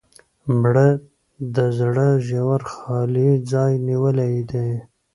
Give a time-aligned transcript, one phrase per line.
[0.61, 0.87] مړه
[1.55, 4.65] د زړه ژور خالي ځای نیولې ده